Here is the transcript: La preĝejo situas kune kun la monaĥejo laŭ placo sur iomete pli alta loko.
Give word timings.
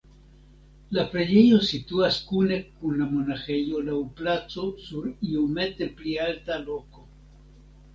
La 0.97 1.03
preĝejo 1.11 1.59
situas 1.67 2.17
kune 2.31 2.59
kun 2.81 2.97
la 3.03 3.09
monaĥejo 3.13 3.85
laŭ 3.93 4.01
placo 4.23 4.69
sur 4.91 5.09
iomete 5.33 5.95
pli 6.01 6.21
alta 6.31 6.63
loko. 6.69 7.11